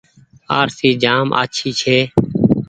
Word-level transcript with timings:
آرسي 0.59 0.89
جآم 1.03 1.27
آڇي 1.41 1.69
ڇي۔ 1.79 1.97